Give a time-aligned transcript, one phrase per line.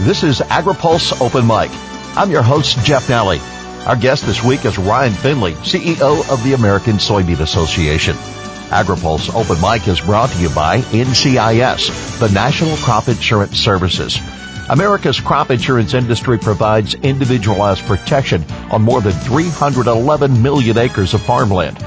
[0.00, 1.70] This is AgriPulse Open Mic.
[2.16, 3.40] I'm your host, Jeff Nalley.
[3.86, 8.14] Our guest this week is Ryan Findlay, CEO of the American Soybean Association.
[8.68, 14.20] AgriPulse Open Mic is brought to you by NCIS, the National Crop Insurance Services.
[14.68, 21.78] America's crop insurance industry provides individualized protection on more than 311 million acres of farmland.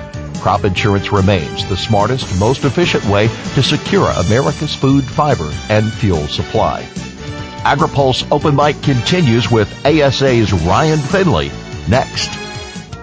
[0.41, 6.25] Crop insurance remains the smartest, most efficient way to secure America's food, fiber, and fuel
[6.27, 6.83] supply.
[7.59, 11.51] AgriPulse Open Mic continues with ASA's Ryan Findlay
[11.87, 12.29] next.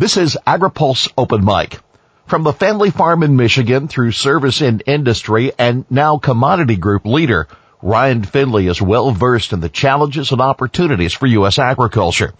[0.00, 1.78] This is AgriPulse Open Mic.
[2.26, 7.48] From the family farm in Michigan through service in industry and now commodity group leader,
[7.82, 11.58] Ryan Findlay is well versed in the challenges and opportunities for U.S.
[11.58, 12.32] agriculture.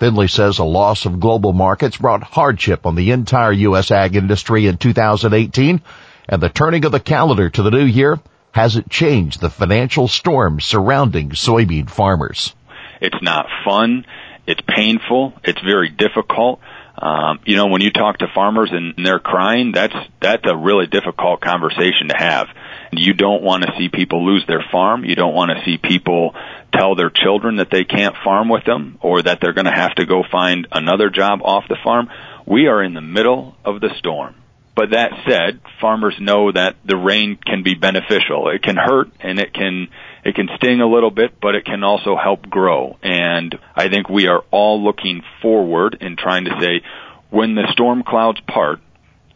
[0.00, 3.92] Findlay says a loss of global markets brought hardship on the entire U.S.
[3.92, 5.82] ag industry in 2018
[6.28, 8.18] and the turning of the calendar to the new year
[8.50, 12.56] hasn't changed the financial storm surrounding soybean farmers.
[13.00, 14.04] It's not fun.
[14.48, 15.34] It's painful.
[15.44, 16.58] It's very difficult.
[17.04, 20.86] Um, you know, when you talk to farmers and they're crying, that's that's a really
[20.86, 22.46] difficult conversation to have.
[22.92, 25.04] You don't want to see people lose their farm.
[25.04, 26.34] You don't want to see people
[26.72, 29.94] tell their children that they can't farm with them or that they're going to have
[29.96, 32.08] to go find another job off the farm.
[32.46, 34.36] We are in the middle of the storm.
[34.74, 38.48] But that said, farmers know that the rain can be beneficial.
[38.48, 39.88] It can hurt and it can
[40.24, 42.96] it can sting a little bit, but it can also help grow.
[43.02, 46.82] And I think we are all looking forward and trying to say,
[47.30, 48.80] when the storm clouds part,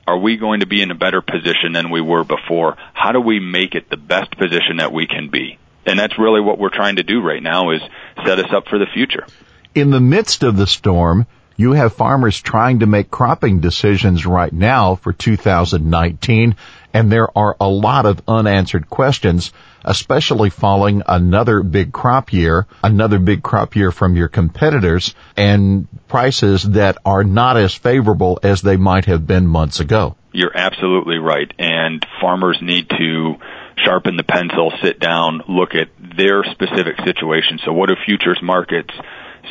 [0.06, 2.76] are we going to be in a better position than we were before?
[2.94, 5.58] How do we make it the best position that we can be?
[5.84, 7.82] And that's really what we're trying to do right now is
[8.24, 9.26] set us up for the future.
[9.74, 11.26] In the midst of the storm,
[11.58, 16.56] you have farmers trying to make cropping decisions right now for 2019,
[16.92, 19.52] and there are a lot of unanswered questions,
[19.84, 26.62] especially following another big crop year, another big crop year from your competitors, and prices
[26.70, 30.16] that are not as favorable as they might have been months ago.
[30.32, 33.36] You're absolutely right, and farmers need to
[33.84, 37.58] sharpen the pencil, sit down, look at their specific situation.
[37.64, 38.92] So what do futures markets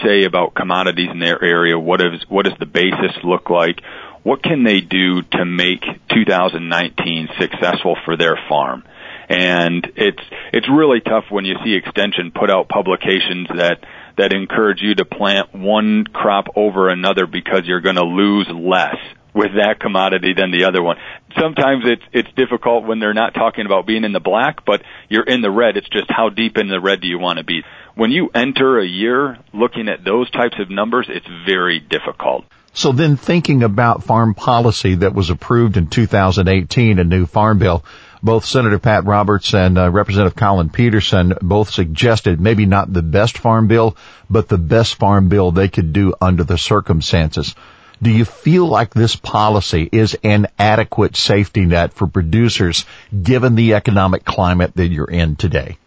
[0.04, 1.78] say about commodities in their area?
[1.80, 3.81] What is what does the basis look like?
[4.24, 8.84] What can they do to make 2019 successful for their farm?
[9.30, 10.24] And it's
[10.54, 13.84] it's really tough when you see extension put out publications that
[14.18, 18.96] that encourage you to plant one crop over another because you're going to lose less
[19.38, 20.98] with that commodity than the other one.
[21.40, 25.24] Sometimes it's it's difficult when they're not talking about being in the black, but you're
[25.24, 25.78] in the red.
[25.78, 27.64] It's just how deep in the red do you want to be?
[27.96, 32.46] When you enter a year looking at those types of numbers, it's very difficult.
[32.78, 37.84] So then thinking about farm policy that was approved in 2018, a new farm bill,
[38.22, 43.40] both Senator Pat Roberts and uh, Representative Collin Peterson both suggested maybe not the best
[43.40, 43.98] farm bill,
[44.30, 47.56] but the best farm bill they could do under the circumstances.
[48.00, 52.86] Do you feel like this policy is an adequate safety net for producers
[53.24, 55.80] given the economic climate that you're in today?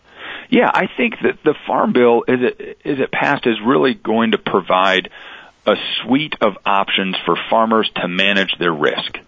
[0.48, 4.32] Yeah, I think that the farm bill, as it, as it passed, is really going
[4.32, 5.10] to provide
[5.66, 9.18] a suite of options for farmers to manage their risk.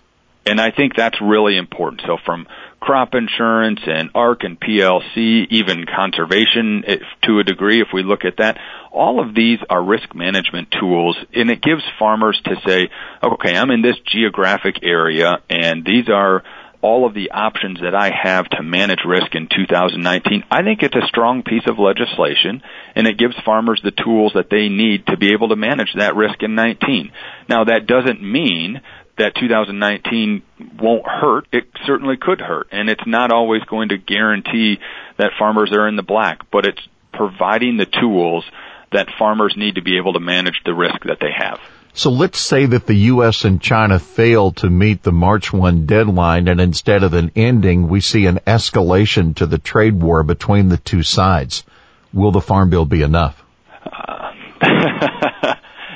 [0.44, 2.02] And I think that's really important.
[2.04, 2.48] So from
[2.80, 8.24] crop insurance and ARC and PLC, even conservation if, to a degree, if we look
[8.24, 8.58] at that,
[8.90, 12.90] all of these are risk management tools and it gives farmers to say,
[13.22, 16.42] okay, I'm in this geographic area and these are
[16.82, 20.96] all of the options that I have to manage risk in 2019, I think it's
[20.96, 22.62] a strong piece of legislation
[22.94, 26.16] and it gives farmers the tools that they need to be able to manage that
[26.16, 27.12] risk in 19.
[27.48, 28.82] Now that doesn't mean
[29.18, 30.42] that 2019
[30.80, 31.46] won't hurt.
[31.52, 34.78] It certainly could hurt, and it's not always going to guarantee
[35.18, 36.80] that farmers are in the black, but it's
[37.12, 38.44] providing the tools
[38.90, 41.58] that farmers need to be able to manage the risk that they have.
[41.94, 43.44] So let's say that the U.S.
[43.44, 48.00] and China fail to meet the March 1 deadline and instead of an ending, we
[48.00, 51.64] see an escalation to the trade war between the two sides.
[52.12, 53.42] Will the Farm Bill be enough?
[54.64, 55.54] Uh,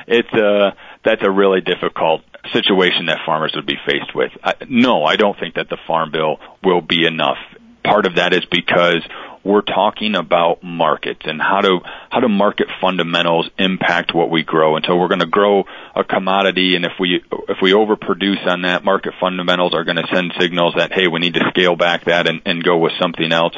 [0.09, 2.23] it's a, that's a really difficult
[2.53, 4.33] situation that farmers would be faced with.
[4.43, 7.39] I, no, I don't think that the farm bill will be enough.
[7.85, 9.03] Part of that is because
[9.47, 14.77] we're talking about markets and how do how do market fundamentals impact what we grow.
[14.77, 15.65] And so we're going to grow
[15.95, 20.09] a commodity, and if we if we overproduce on that, market fundamentals are going to
[20.13, 23.33] send signals that hey, we need to scale back that and, and go with something
[23.33, 23.55] else.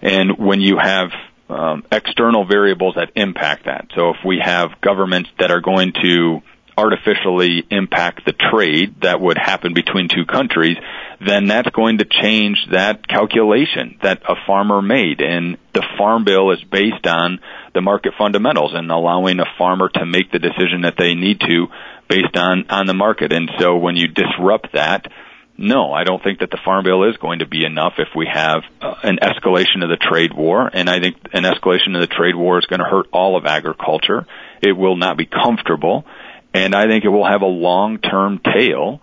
[0.00, 1.10] And when you have
[1.48, 6.42] um, external variables that impact that, so if we have governments that are going to
[6.76, 10.76] artificially impact the trade that would happen between two countries,
[11.26, 15.20] then that's going to change that calculation that a farmer made.
[15.20, 17.40] And the farm bill is based on
[17.74, 21.68] the market fundamentals and allowing a farmer to make the decision that they need to
[22.08, 23.32] based on, on the market.
[23.32, 25.06] And so when you disrupt that,
[25.58, 28.28] no, I don't think that the farm bill is going to be enough if we
[28.30, 30.68] have uh, an escalation of the trade war.
[30.70, 33.46] And I think an escalation of the trade war is going to hurt all of
[33.46, 34.26] agriculture.
[34.60, 36.04] It will not be comfortable
[36.56, 39.00] and I think it will have a long-term tail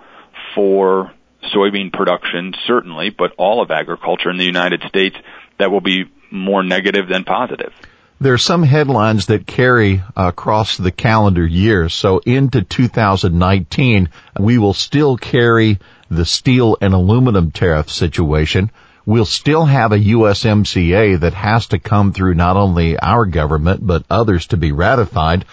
[0.55, 1.11] for
[1.53, 5.15] soybean production, certainly, but all of agriculture in the United States
[5.59, 7.71] that will be more negative than positive.
[8.19, 11.89] There are some headlines that carry across the calendar year.
[11.89, 14.09] So into 2019,
[14.39, 15.77] we will still carry
[16.09, 18.71] the steel and aluminum tariff situation.
[19.05, 24.05] We'll still have a USMCA that has to come through not only our government, but
[24.09, 25.45] others to be ratified.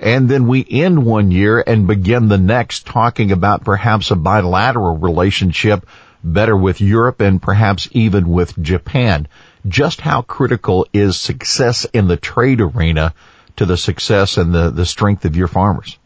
[0.00, 4.96] And then we end one year and begin the next talking about perhaps a bilateral
[4.96, 5.86] relationship
[6.24, 9.28] better with Europe and perhaps even with Japan.
[9.68, 13.14] Just how critical is success in the trade arena
[13.56, 15.98] to the success and the, the strength of your farmers?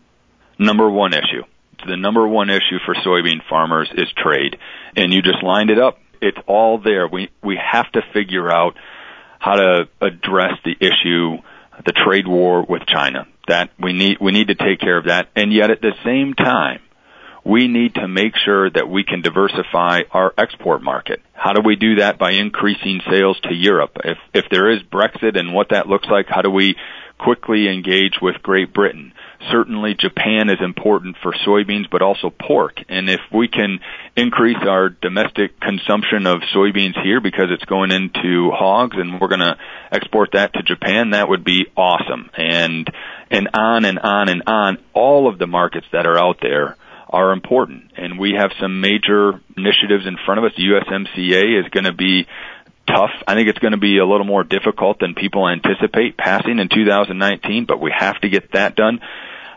[0.59, 1.45] Number one issue.
[1.87, 4.59] The number one issue for soybean farmers is trade.
[4.97, 5.99] And you just lined it up.
[6.21, 7.07] It's all there.
[7.07, 8.77] We, we have to figure out
[9.39, 11.37] how to address the issue,
[11.85, 15.29] the trade war with China that we need we need to take care of that
[15.37, 16.81] and yet at the same time
[17.45, 21.21] we need to make sure that we can diversify our export market.
[21.35, 23.99] How do we do that by increasing sales to Europe?
[24.03, 26.77] If if there is Brexit and what that looks like, how do we
[27.19, 29.13] quickly engage with Great Britain?
[29.51, 32.81] certainly Japan is important for soybeans, but also pork.
[32.89, 33.81] And if we can
[34.17, 39.41] increase our domestic consumption of soybeans here because it's going into hogs and we're going
[39.41, 39.57] to
[39.91, 42.31] export that to Japan, that would be awesome.
[42.37, 42.89] And,
[43.31, 46.77] and on and on and on, all of the markets that are out there
[47.09, 47.93] are important.
[47.97, 50.59] And we have some major initiatives in front of us.
[50.59, 52.27] USMCA is going to be
[52.87, 53.11] tough.
[53.27, 56.69] I think it's going to be a little more difficult than people anticipate passing in
[56.69, 59.01] 2019, but we have to get that done.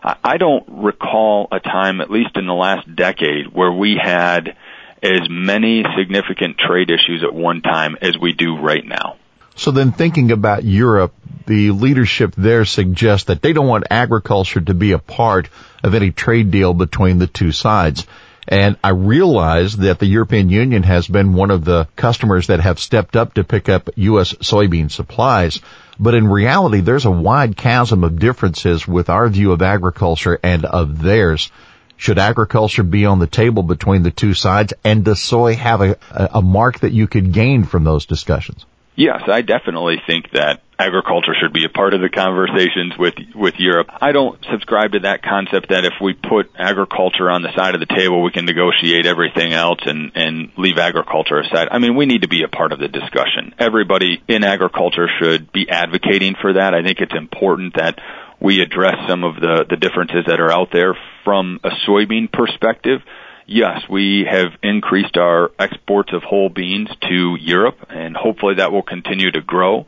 [0.04, 4.56] I don't recall a time, at least in the last decade, where we had
[5.04, 9.18] as many significant trade issues at one time as we do right now.
[9.56, 11.14] So then thinking about Europe,
[11.48, 15.50] the leadership there suggests that they don't want agriculture to be a part
[15.84, 18.06] of any trade deal between the two sides.
[18.48, 22.80] And I realize that the European Union has been one of the customers that have
[22.80, 24.34] stepped up to pick up U.S.
[24.34, 25.60] soybean supplies.
[26.00, 30.64] But in reality, there's a wide chasm of differences with our view of agriculture and
[30.64, 31.52] of theirs.
[31.98, 34.74] Should agriculture be on the table between the two sides?
[34.84, 38.66] And does soy have a, a mark that you could gain from those discussions?
[38.96, 43.56] Yes, I definitely think that agriculture should be a part of the conversations with with
[43.58, 43.88] Europe.
[44.00, 47.80] I don't subscribe to that concept that if we put agriculture on the side of
[47.80, 51.70] the table, we can negotiate everything else and and leave agriculture aside.
[51.72, 53.56] I mean, we need to be a part of the discussion.
[53.58, 56.74] Everybody in agriculture should be advocating for that.
[56.74, 58.00] I think it's important that
[58.40, 63.02] we address some of the the differences that are out there from a soybean perspective
[63.48, 68.84] yes, we have increased our exports of whole beans to Europe, and hopefully that will
[68.84, 69.88] continue to grow.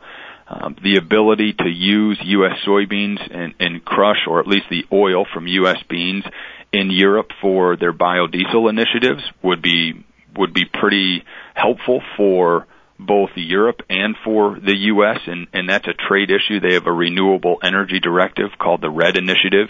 [0.52, 2.58] Um, the ability to use U.S.
[2.66, 5.78] soybeans and, and crush, or at least the oil from U.S.
[5.88, 6.24] beans,
[6.72, 11.24] in Europe for their biodiesel initiatives would be would be pretty
[11.56, 12.68] helpful for
[13.00, 15.20] both Europe and for the U.S.
[15.26, 16.60] and, and that's a trade issue.
[16.60, 19.70] They have a renewable energy directive called the RED Initiative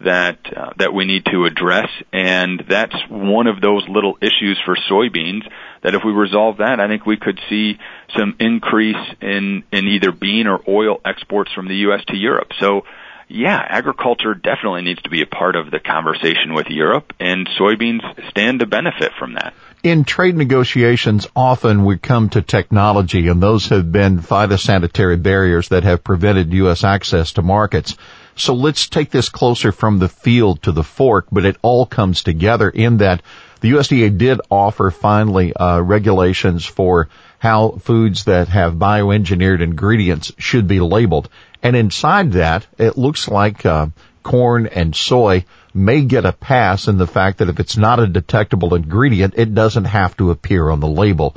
[0.00, 4.76] that uh, that we need to address, and that's one of those little issues for
[4.90, 5.42] soybeans.
[5.82, 7.78] That if we resolve that, I think we could see
[8.16, 12.04] some increase in in either bean or oil exports from the U.S.
[12.08, 12.52] to Europe.
[12.60, 12.82] So.
[13.28, 18.30] Yeah, agriculture definitely needs to be a part of the conversation with Europe, and soybeans
[18.30, 19.52] stand to benefit from that.
[19.82, 25.82] In trade negotiations, often we come to technology, and those have been phytosanitary barriers that
[25.82, 26.84] have prevented U.S.
[26.84, 27.96] access to markets.
[28.38, 32.22] So let's take this closer from the field to the fork, but it all comes
[32.22, 33.22] together in that
[33.60, 40.68] the USDA did offer finally uh, regulations for how foods that have bioengineered ingredients should
[40.68, 41.30] be labeled.
[41.62, 43.86] And inside that, it looks like uh,
[44.22, 48.06] corn and soy may get a pass in the fact that if it's not a
[48.06, 51.36] detectable ingredient, it doesn't have to appear on the label.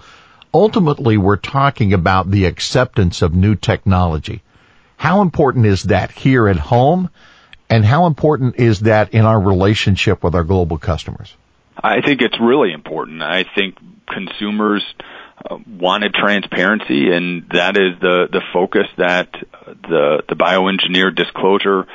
[0.54, 4.42] ultimately we're talking about the acceptance of new technology.
[5.00, 7.10] How important is that here at home?
[7.70, 11.34] And how important is that in our relationship with our global customers?
[11.82, 13.22] I think it's really important.
[13.22, 13.78] I think
[14.10, 14.84] consumers
[15.50, 21.88] uh, wanted transparency, and that is the the focus that the the bioengineered disclosure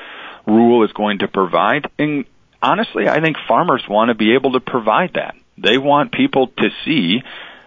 [0.47, 1.91] rule is going to provide.
[1.99, 2.25] And
[2.63, 5.35] honestly, I think farmers want to be able to provide that.
[5.59, 7.23] They want people to see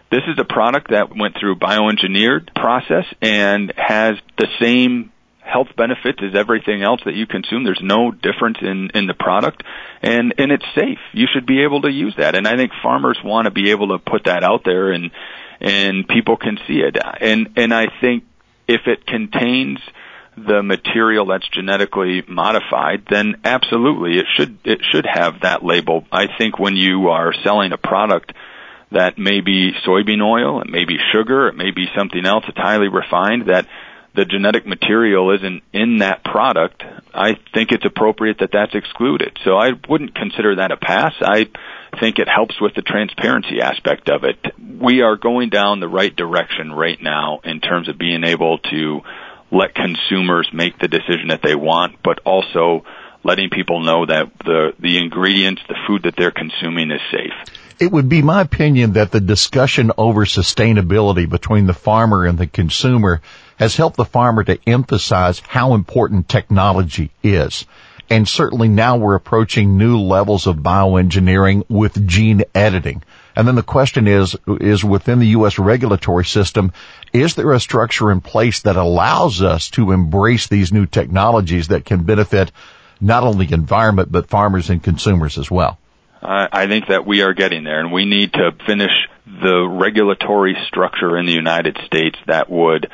[0.10, 5.12] this is a product that went through bioengineered process and has the same
[5.48, 7.64] health benefits as everything else that you consume.
[7.64, 9.64] There's no difference in, in the product
[10.02, 11.00] and, and it's safe.
[11.14, 12.36] You should be able to use that.
[12.36, 15.12] And I think farmers want to be able to put that out there and,
[15.60, 16.98] and people can see it.
[17.22, 18.26] And, and I think
[18.68, 19.80] if it contains
[20.38, 26.06] the material that's genetically modified, then absolutely it should, it should have that label.
[26.12, 28.34] I think when you are selling a product
[28.92, 32.58] that may be soybean oil, it may be sugar, it may be something else that's
[32.58, 33.68] highly refined that
[34.18, 36.84] the genetic material isn't in that product,
[37.14, 39.38] I think it's appropriate that that's excluded.
[39.46, 41.14] So I wouldn't consider that a pass.
[41.22, 41.46] I
[42.00, 44.38] think it helps with the transparency aspect of it.
[44.60, 49.02] We are going down the right direction right now in terms of being able to
[49.52, 52.86] let consumers make the decision that they want, but also
[53.24, 57.56] letting people know that the, the ingredients, the food that they're consuming is safe.
[57.80, 62.48] It would be my opinion that the discussion over sustainability between the farmer and the
[62.48, 63.22] consumer
[63.58, 67.66] has helped the farmer to emphasize how important technology is.
[68.10, 73.04] And certainly now we're approaching new levels of bioengineering with gene editing.
[73.36, 75.60] And then the question is, is within the U.S.
[75.60, 76.72] regulatory system,
[77.12, 81.86] is there a structure in place that allows us to embrace these new technologies that
[81.86, 82.52] can benefit
[83.02, 85.78] not only the environment, but farmers and consumers as well?
[86.20, 88.92] I think that we are getting there and we need to finish
[89.26, 92.90] the regulatory structure in the United States that would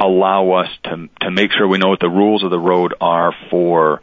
[0.00, 3.32] allow us to to make sure we know what the rules of the road are
[3.50, 4.00] for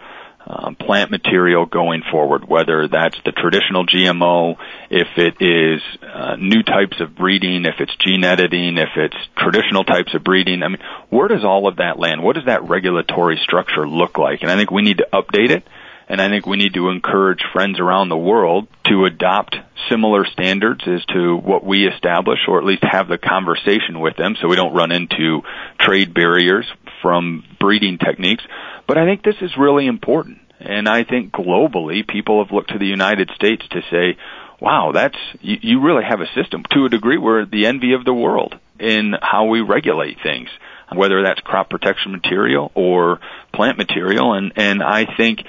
[0.48, 4.58] um, plant material going forward, whether that's the traditional GMO,
[4.92, 9.84] if it is uh, new types of breeding, if it's gene editing, if it's traditional
[9.84, 10.62] types of breeding.
[10.62, 12.22] I mean, where does all of that land?
[12.22, 14.44] What does that regulatory structure look like?
[14.44, 15.64] And I think we need to update it
[16.08, 19.56] and I think we need to encourage friends around the world to adopt
[19.90, 24.36] similar standards as to what we establish, or at least have the conversation with them
[24.40, 25.42] so we don't run into
[25.80, 26.66] trade barriers
[27.02, 28.44] from breeding techniques.
[28.88, 30.40] But I think this is really important.
[30.60, 34.18] And I think globally, people have looked to the United States to say,
[34.62, 36.64] wow, that's, you, you really have a system.
[36.72, 40.50] To a degree, we're the envy of the world in how we regulate things
[40.94, 43.20] whether that's crop protection material or
[43.54, 45.40] plant material and and I think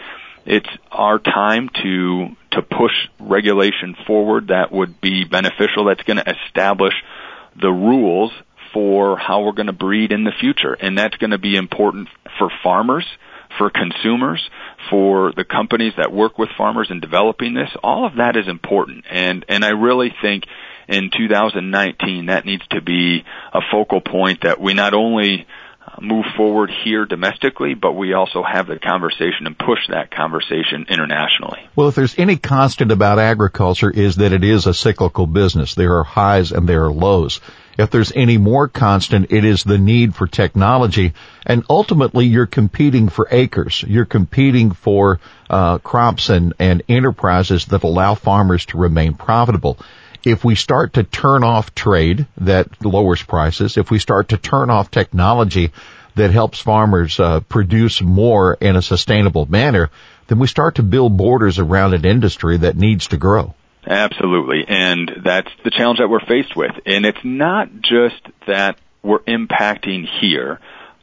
[0.47, 5.87] it's our time to to push regulation forward that would be beneficial.
[5.87, 6.95] That's going to establish
[7.61, 8.33] the rules
[8.73, 12.09] for how we're going to breed in the future, and that's going to be important
[12.39, 13.05] for farmers,
[13.59, 14.49] for consumers,
[14.89, 17.71] for the companies that work with farmers in developing this.
[17.83, 20.45] All of that is important, and and I really think
[20.89, 25.47] in 2019 that needs to be a focal point that we not only
[26.01, 31.69] move forward here domestically, but we also have the conversation and push that conversation internationally.
[31.75, 35.75] Well, if there's any constant about agriculture is that it is a cyclical business.
[35.75, 37.41] There are highs and there are lows.
[37.79, 41.13] If there's any more constant, it is the need for technology.
[41.45, 43.85] And ultimately, you're competing for acres.
[43.87, 49.79] You're competing for uh, crops and, and enterprises that allow farmers to remain profitable
[50.27, 54.71] if we start to turn off trade that lowers prices, if we start to turn
[54.71, 55.71] off technology
[56.17, 59.89] that helps farmers uh, produce more in a sustainable manner,
[60.27, 63.55] then we start to build borders around an industry that needs to grow.
[63.87, 64.65] Absolutely.
[64.67, 66.73] And that's the challenge that we're faced with.
[66.85, 70.59] And it's not just that we're impacting here.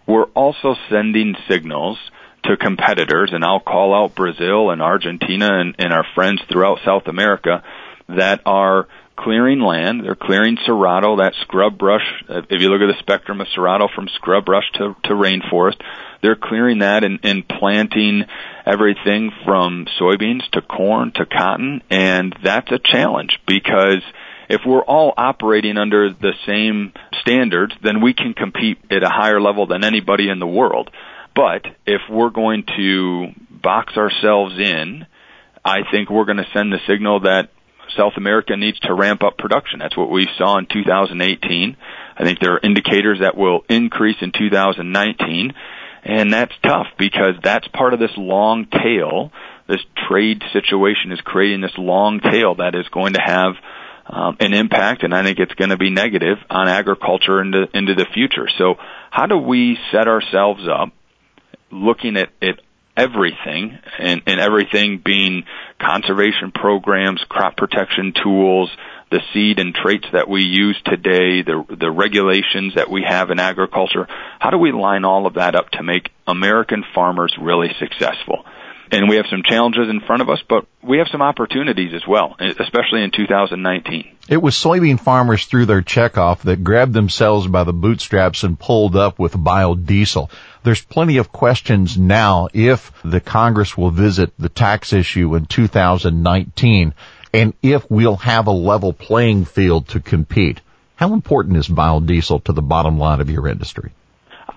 [0.05, 1.97] We're also sending signals
[2.43, 7.07] to competitors, and I'll call out Brazil and Argentina and, and our friends throughout South
[7.07, 7.63] America
[8.09, 8.89] that are
[9.23, 10.03] clearing land.
[10.03, 12.23] They're clearing cerrado, that scrub brush.
[12.27, 15.81] Uh, if you look at the spectrum of cerrado from scrub brush to, to rainforest,
[16.21, 18.25] they're clearing that and, and planting
[18.65, 21.81] everything from soybeans to corn to cotton.
[21.89, 24.01] And that's a challenge because
[24.49, 29.41] if we're all operating under the same standards, then we can compete at a higher
[29.41, 30.89] level than anybody in the world.
[31.35, 35.07] But if we're going to box ourselves in,
[35.65, 37.49] I think we're going to send the signal that
[37.97, 39.79] South America needs to ramp up production.
[39.79, 41.77] That's what we saw in 2018.
[42.17, 45.53] I think there are indicators that will increase in 2019.
[46.03, 49.31] And that's tough because that's part of this long tail.
[49.67, 53.53] This trade situation is creating this long tail that is going to have
[54.05, 57.95] um, an impact, and I think it's going to be negative on agriculture into into
[57.95, 58.49] the future.
[58.57, 58.75] So,
[59.09, 60.89] how do we set ourselves up,
[61.71, 62.59] looking at, at
[62.95, 65.43] everything, and, and everything being
[65.79, 68.69] conservation programs, crop protection tools,
[69.11, 73.39] the seed and traits that we use today, the the regulations that we have in
[73.39, 74.07] agriculture.
[74.39, 78.43] How do we line all of that up to make American farmers really successful?
[78.93, 82.03] and we have some challenges in front of us, but we have some opportunities as
[82.07, 84.15] well, especially in 2019.
[84.29, 88.95] It was soybean farmers through their checkoff that grabbed themselves by the bootstraps and pulled
[88.95, 90.29] up with biodiesel.
[90.63, 96.93] There's plenty of questions now if the Congress will visit the tax issue in 2019
[97.33, 100.61] and if we'll have a level playing field to compete.
[100.95, 103.91] How important is biodiesel to the bottom line of your industry?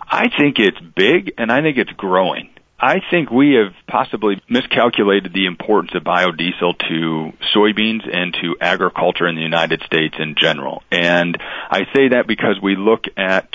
[0.08, 2.50] I think it's big and I think it's growing.
[2.78, 9.26] I think we have possibly miscalculated the importance of biodiesel to soybeans and to agriculture
[9.26, 10.82] in the United States in general.
[10.92, 11.38] And
[11.70, 13.50] I say that because we look at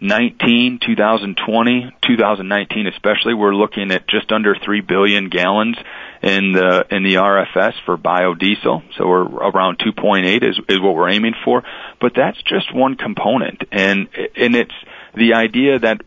[0.00, 5.76] 2019, 2020, 2019 especially, we're looking at just under 3 billion gallons
[6.22, 8.82] in the in the RFS for biodiesel.
[8.96, 11.64] So we're around 2.8 is is what we're aiming for,
[12.00, 13.64] but that's just one component.
[13.72, 14.74] And and it's
[15.16, 16.00] the idea that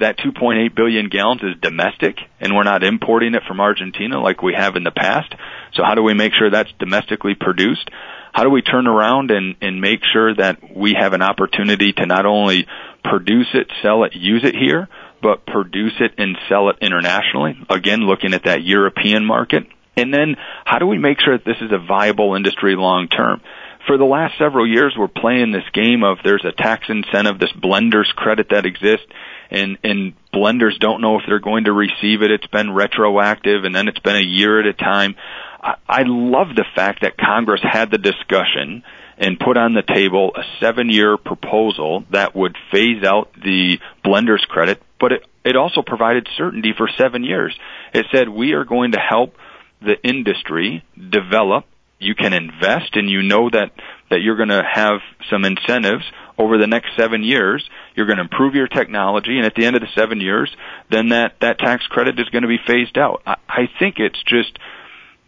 [0.00, 4.54] that 2.8 billion gallons is domestic and we're not importing it from Argentina like we
[4.54, 5.34] have in the past.
[5.74, 7.90] So how do we make sure that's domestically produced?
[8.32, 12.06] How do we turn around and, and make sure that we have an opportunity to
[12.06, 12.66] not only
[13.02, 14.88] produce it, sell it, use it here,
[15.22, 17.58] but produce it and sell it internationally?
[17.68, 19.66] Again, looking at that European market.
[19.96, 23.40] And then how do we make sure that this is a viable industry long term?
[23.86, 27.52] for the last several years we're playing this game of there's a tax incentive, this
[27.52, 29.06] blender's credit that exists,
[29.50, 32.30] and and blenders don't know if they're going to receive it.
[32.30, 35.16] It's been retroactive, and then it's been a year at a time.
[35.62, 38.82] I, I love the fact that Congress had the discussion
[39.18, 44.82] and put on the table a seven-year proposal that would phase out the blender's credit,
[44.98, 47.58] but it it also provided certainty for seven years.
[47.94, 49.36] It said we are going to help
[49.80, 51.64] the industry develop.
[51.98, 53.72] You can invest, and you know that
[54.10, 56.04] that you're going to have some incentives
[56.38, 57.68] over the next seven years.
[57.94, 60.54] You're going to improve your technology, and at the end of the seven years,
[60.90, 63.22] then that that tax credit is going to be phased out.
[63.26, 64.58] I, I think it's just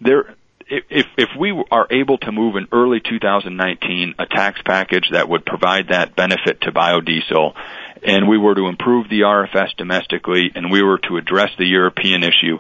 [0.03, 0.35] there.
[0.69, 5.45] If if we are able to move in early 2019 a tax package that would
[5.45, 7.55] provide that benefit to biodiesel,
[8.03, 12.23] and we were to improve the RFS domestically, and we were to address the European
[12.23, 12.59] issue,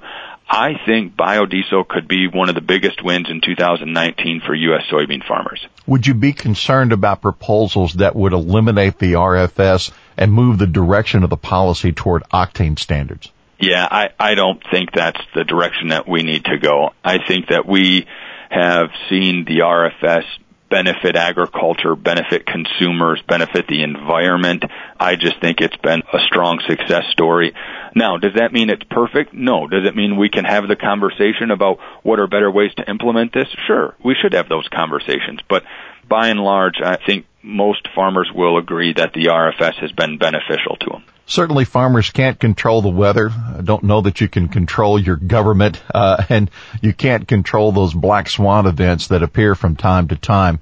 [0.49, 4.83] I think biodiesel could be one of the biggest wins in 2019 for U.S.
[4.93, 5.67] soybean farmers.
[5.87, 11.25] Would you be concerned about proposals that would eliminate the RFS and move the direction
[11.25, 13.33] of the policy toward octane standards?
[13.63, 16.91] Yeah, I, I don't think that's the direction that we need to go.
[17.05, 18.09] I think that we
[18.51, 20.25] have seen the RFS
[20.69, 24.65] benefit agriculture, benefit consumers, benefit the environment.
[24.99, 27.55] I just think it's been a strong success story.
[27.95, 29.33] Now, does that mean it's perfect?
[29.33, 29.69] No.
[29.69, 33.33] Does it mean we can have the conversation about what are better ways to implement
[33.33, 33.47] this?
[33.69, 35.39] Sure, we should have those conversations.
[35.49, 35.63] But
[36.09, 40.75] by and large, I think most farmers will agree that the RFS has been beneficial
[40.81, 41.05] to them.
[41.27, 43.31] Certainly farmers can't control the weather.
[43.31, 47.95] I don't know that you can control your government, uh, and you can't control those
[47.95, 50.61] black swan events that appear from time to time.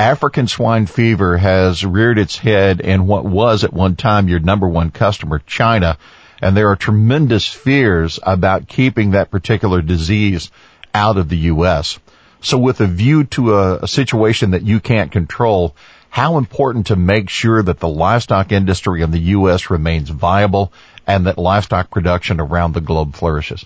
[0.00, 4.68] African swine fever has reared its head in what was at one time your number
[4.68, 5.98] one customer, China,
[6.40, 10.50] and there are tremendous fears about keeping that particular disease
[10.94, 11.98] out of the U.S.
[12.40, 15.74] So with a view to a, a situation that you can't control,
[16.10, 19.70] how important to make sure that the livestock industry in the U.S.
[19.70, 20.72] remains viable
[21.06, 23.64] and that livestock production around the globe flourishes?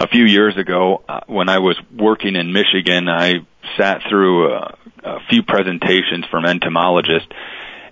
[0.00, 4.76] A few years ago, uh, when I was working in Michigan, I sat through a,
[5.04, 7.28] a few presentations from entomologists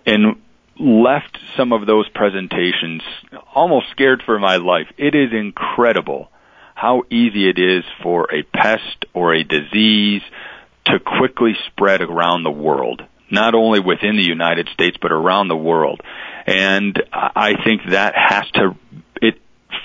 [0.07, 0.41] and
[0.79, 3.03] left some of those presentations
[3.55, 4.87] almost scared for my life.
[4.97, 6.31] It is incredible
[6.81, 10.23] how easy it is for a pest or a disease
[10.87, 15.57] to quickly spread around the world, not only within the United States, but around the
[15.57, 16.01] world.
[16.47, 18.77] And I think that has to,
[19.21, 19.35] it,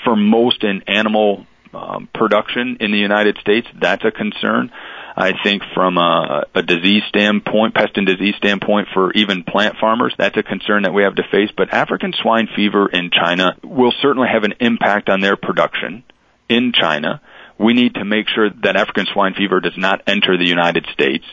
[0.05, 4.71] for most in animal um, production in the United States, that's a concern.
[5.17, 10.15] I think from a, a disease standpoint, pest and disease standpoint for even plant farmers,
[10.17, 11.49] that's a concern that we have to face.
[11.57, 16.05] But African swine fever in China will certainly have an impact on their production
[16.49, 17.21] in China.
[17.57, 21.23] We need to make sure that African swine fever does not enter the United States.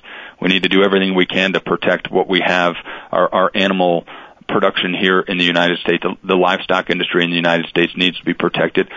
[0.41, 2.75] We need to do everything we can to protect what we have,
[3.11, 4.07] our, our animal
[4.49, 6.03] production here in the United States.
[6.03, 8.89] The, the livestock industry in the United States needs to be protected,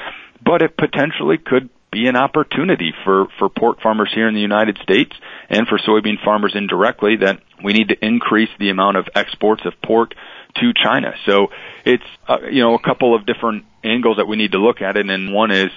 [0.44, 4.78] but it potentially could be an opportunity for, for pork farmers here in the United
[4.84, 5.16] States
[5.50, 9.74] and for soybean farmers indirectly that we need to increase the amount of exports of
[9.82, 10.12] pork
[10.56, 11.14] to China.
[11.26, 11.48] So
[11.86, 14.98] it's uh, you know a couple of different angles that we need to look at
[14.98, 15.70] it, and one is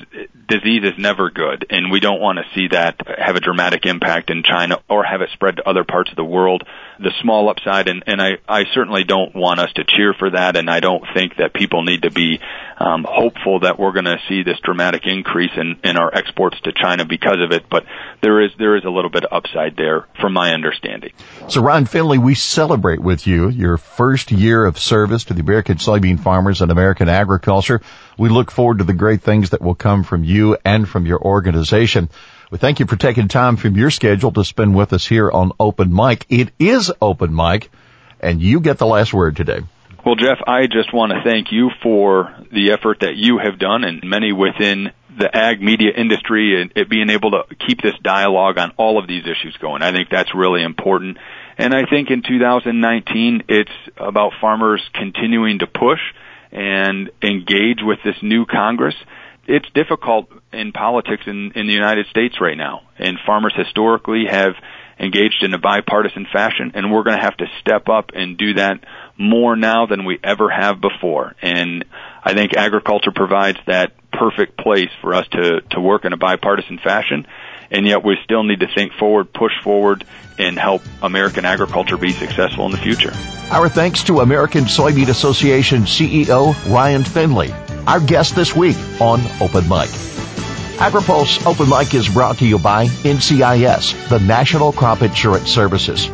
[0.49, 4.31] disease is never good, and we don't want to see that have a dramatic impact
[4.31, 6.63] in China or have it spread to other parts of the world.
[6.99, 10.57] The small upside, and, and I, I certainly don't want us to cheer for that,
[10.57, 12.41] and I don't think that people need to be
[12.79, 16.73] um, hopeful that we're going to see this dramatic increase in, in our exports to
[16.73, 17.85] China because of it, but
[18.23, 21.13] there is there is a little bit of upside there from my understanding.
[21.49, 25.77] So Ron Findlay, we celebrate with you your first year of service to the American
[25.77, 27.81] soybean farmers and American agriculture.
[28.17, 31.21] We look forward to the great things that will come from you and from your
[31.21, 32.09] organization.
[32.51, 35.53] We thank you for taking time from your schedule to spend with us here on
[35.61, 36.25] Open Mic.
[36.29, 37.71] It is Open Mic,
[38.21, 39.61] and you get the last word today.
[40.05, 43.85] Well, Jeff, I just want to thank you for the effort that you have done
[43.85, 48.57] and many within the ag media industry and it being able to keep this dialogue
[48.57, 49.83] on all of these issues going.
[49.83, 51.19] I think that's really important.
[51.59, 56.01] And I think in 2019, it's about farmers continuing to push
[56.53, 58.95] and engage with this new Congress.
[59.47, 64.53] It's difficult in politics in, in the United States right now, and farmers historically have
[64.99, 68.55] engaged in a bipartisan fashion, and we're going to have to step up and do
[68.55, 68.85] that
[69.17, 71.35] more now than we ever have before.
[71.41, 71.85] And
[72.23, 76.79] I think agriculture provides that perfect place for us to, to work in a bipartisan
[76.79, 77.27] fashion
[77.71, 80.05] and yet we still need to think forward, push forward,
[80.39, 83.13] and help American agriculture be successful in the future.
[83.51, 87.53] Our thanks to American Soybean Association CEO Ryan Findlay,
[87.87, 89.91] our guest this week on Open Mic.
[90.79, 96.09] AgriPulse Open Mic is brought to you by NCIS, the National Crop Insurance Services.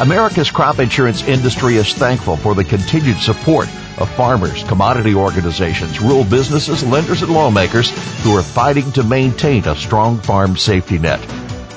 [0.00, 6.24] America's crop insurance industry is thankful for the continued support of farmers, commodity organizations, rural
[6.24, 7.90] businesses, lenders, and lawmakers
[8.22, 11.20] who are fighting to maintain a strong farm safety net.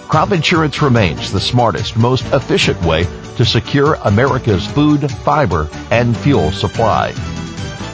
[0.08, 3.04] Crop insurance remains the smartest, most efficient way
[3.36, 7.12] to secure America's food, fiber, and fuel supply.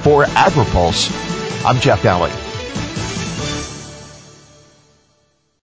[0.04, 2.49] For AgriPulse, I'm Jeff Nalley.